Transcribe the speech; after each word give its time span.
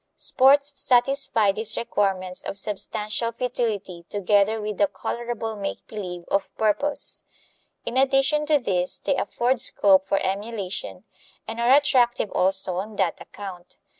Sports 0.15 0.81
satisfy 0.81 1.51
these 1.51 1.77
requirements 1.77 2.41
of 2.41 2.57
substantial 2.57 3.31
futility 3.31 4.03
together 4.09 4.59
with 4.59 4.81
a 4.81 4.87
colorable 4.87 5.55
make 5.55 5.85
believe 5.85 6.23
of 6.31 6.49
purpose. 6.57 7.21
In 7.85 7.97
addition 7.97 8.47
to 8.47 8.57
this 8.57 8.97
they 8.97 9.15
afford 9.15 9.61
scope 9.61 10.01
for 10.03 10.17
emulation, 10.23 11.03
and 11.47 11.59
are 11.61 11.75
attractive 11.75 12.31
also 12.31 12.77
on 12.77 12.95
that 12.95 13.21
account. 13.21 13.77